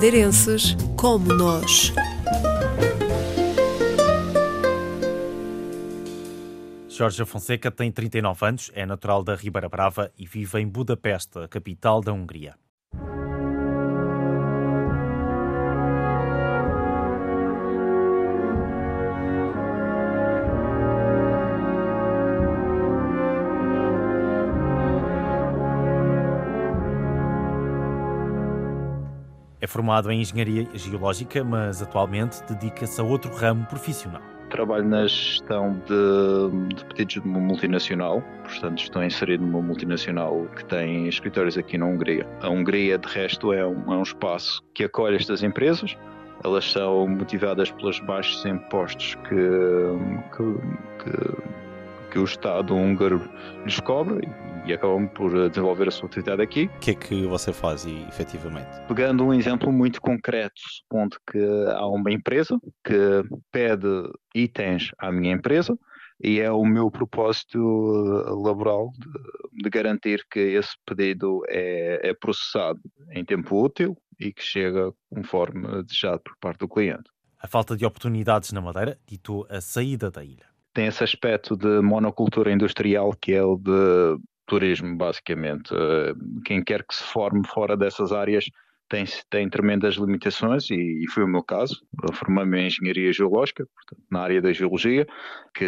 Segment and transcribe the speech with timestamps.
[0.00, 1.92] madeirenses como nós.
[6.88, 12.00] Jorge Fonseca tem 39 anos, é natural da Ribeira Brava e vive em Budapeste, capital
[12.00, 12.54] da Hungria.
[29.62, 34.22] É formado em Engenharia Geológica, mas atualmente dedica-se a outro ramo profissional.
[34.48, 40.64] Trabalho na gestão de, de pedidos de uma multinacional, portanto estou inserido numa multinacional que
[40.64, 42.26] tem escritórios aqui na Hungria.
[42.40, 45.94] A Hungria, de resto, é um, é um espaço que acolhe estas empresas,
[46.42, 49.36] elas são motivadas pelos baixos impostos que,
[50.36, 51.59] que, que,
[52.10, 53.22] que o Estado húngaro
[53.64, 54.20] lhes cobra
[54.66, 56.70] e acabam por eh, desenvolver a sua atividade aqui.
[56.76, 58.68] O que é que você faz efetivamente?
[58.86, 63.86] Pegando um exemplo muito concreto, supondo que há uma empresa que pede
[64.34, 65.76] itens à minha empresa
[66.22, 72.14] e é o meu propósito eh, laboral de, de garantir que esse pedido é, é
[72.14, 72.80] processado
[73.12, 77.10] em tempo útil e que chega conforme desejado por parte do cliente.
[77.42, 80.49] A falta de oportunidades na Madeira ditou a saída da ilha.
[80.72, 85.72] Tem esse aspecto de monocultura industrial que é o de turismo, basicamente.
[85.72, 86.12] Eh,
[86.44, 88.44] quem quer que se forme fora dessas áreas
[88.88, 91.80] tem, tem tremendas limitações e, e foi o meu caso.
[92.14, 95.06] Formei-me em Engenharia Geológica, portanto, na área da Geologia,
[95.54, 95.64] que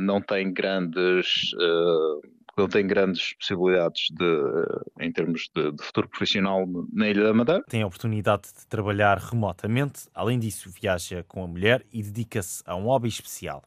[0.00, 1.52] não tem grandes...
[1.54, 7.34] Uh, não tem grandes possibilidades de, em termos de, de, futuro profissional na Ilha da
[7.34, 7.64] Madeira.
[7.68, 12.76] Tem a oportunidade de trabalhar remotamente, além disso viaja com a mulher e dedica-se a
[12.76, 13.64] um hobby especial.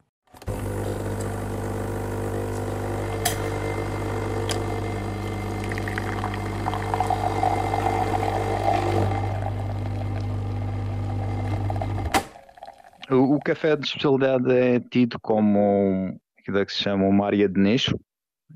[13.18, 18.00] O, café de especialidade é tido como aquilo que se chama uma área de nicho,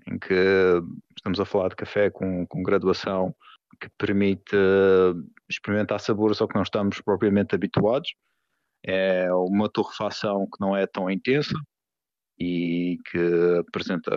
[0.08, 0.34] em que
[1.18, 3.36] estamos a falar de café com, com graduação
[3.80, 4.56] que permite
[5.50, 8.14] experimentar sabores ao que não estamos propriamente habituados.
[8.86, 11.56] É uma torrefação que não é tão intensa
[12.40, 14.12] e que apresenta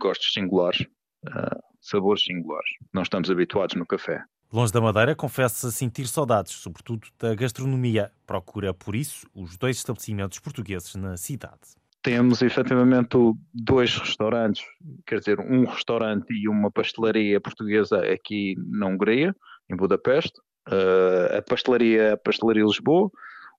[0.00, 0.80] gostos singulares,
[1.26, 2.70] uh, sabores singulares.
[2.92, 4.24] Não estamos habituados no café.
[4.54, 8.12] Longe da Madeira, confessa sentir saudades, sobretudo da gastronomia.
[8.24, 11.74] Procura, por isso, os dois estabelecimentos portugueses na cidade.
[12.04, 13.16] Temos efetivamente
[13.52, 14.64] dois restaurantes,
[15.08, 19.34] quer dizer, um restaurante e uma pastelaria portuguesa aqui na Hungria,
[19.68, 20.38] em Budapeste.
[20.68, 23.10] Uh, a pastelaria é a Pastelaria Lisboa,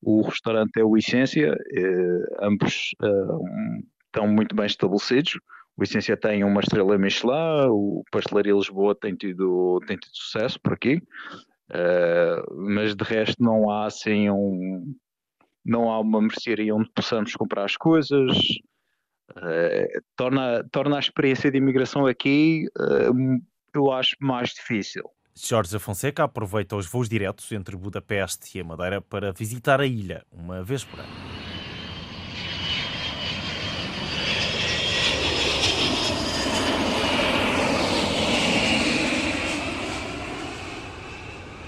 [0.01, 5.41] o restaurante é o Essência, uh, ambos uh, estão muito bem estabelecidos.
[5.77, 10.73] O Essência tem uma estrela Michelin, o Pastelaria Lisboa tem tido, tem tido sucesso por
[10.73, 11.01] aqui,
[11.71, 14.95] uh, mas de resto não há assim um.
[15.65, 18.37] Não há uma mercearia onde possamos comprar as coisas.
[19.31, 23.41] Uh, torna, torna a experiência de imigração aqui, uh,
[23.73, 25.03] eu acho, mais difícil.
[25.35, 30.23] Jorge Fonseca aproveita os voos diretos entre Budapeste e a Madeira para visitar a ilha,
[30.31, 31.34] uma vez por ano.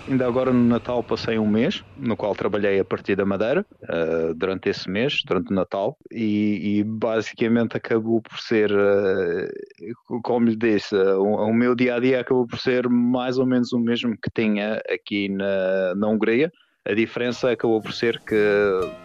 [0.09, 4.33] Ainda agora no Natal passei um mês, no qual trabalhei a partir da Madeira, uh,
[4.33, 10.55] durante esse mês, durante o Natal, e, e basicamente acabou por ser, uh, como lhe
[10.55, 13.79] disse, uh, o, o, meu dia a dia acabou por ser mais ou menos o
[13.79, 16.49] mesmo que tinha aqui na, na Hungria
[16.87, 18.35] a diferença acabou por ser que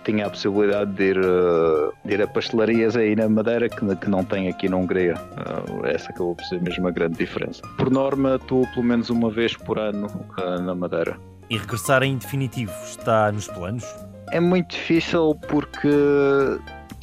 [0.05, 4.09] tinha a possibilidade de ir, uh, de ir a pastelarias aí na Madeira que, que
[4.09, 5.15] não tem aqui na Hungria.
[5.15, 7.61] Uh, essa acabou por ser mesmo a grande diferença.
[7.77, 10.07] Por norma, estou pelo menos uma vez por ano
[10.39, 11.19] uh, na Madeira.
[11.51, 13.85] E regressar em definitivo está nos planos?
[14.31, 15.91] É muito difícil porque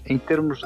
[0.09, 0.59] em termos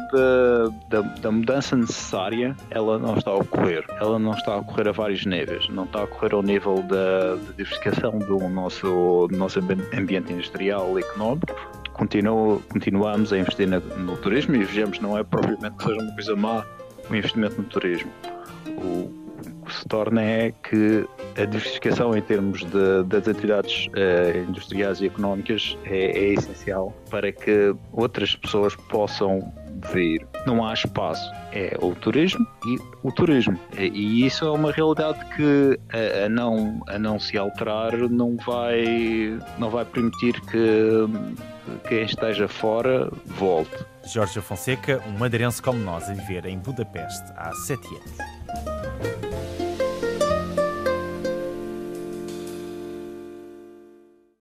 [0.89, 3.85] da, da, mudança necessária, ela não está a ocorrer.
[3.99, 5.67] Ela não está a ocorrer a vários níveis.
[5.67, 10.97] Não está a ocorrer ao nível da, da diversificação do nosso, do nosso ambiente industrial
[10.97, 11.53] e económico.
[11.91, 16.13] Continua, continuamos a investir na, no turismo e vejamos, não é propriamente que seja uma
[16.13, 16.65] coisa má
[17.09, 18.11] o investimento no turismo.
[18.67, 21.05] O, o que se torna é que
[21.37, 27.31] a diversificação em termos de, das atividades uh, industriais e económicas é, é, essencial para
[27.31, 29.53] que outras pessoas possam
[29.91, 30.25] vir.
[30.45, 31.23] Não há espaço.
[31.51, 33.59] É o turismo e o turismo.
[33.77, 39.37] E isso é uma realidade que a, a não, a não se alterar não vai,
[39.57, 41.07] não vai permitir que
[41.87, 43.85] quem esteja fora volte.
[44.05, 48.62] Jorge Fonseca, um madeirense como nós, a viver em Budapeste há sete anos.